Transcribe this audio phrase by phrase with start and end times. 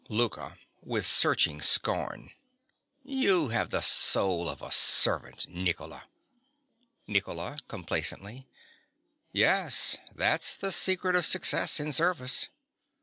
[0.09, 0.57] LOUKA.
[0.81, 2.31] (with searching scorn).
[3.03, 6.05] You have the soul of a servant, Nicola.
[7.05, 7.59] NICOLA.
[7.67, 8.47] (complacently).
[9.31, 12.47] Yes: that's the secret of success in service.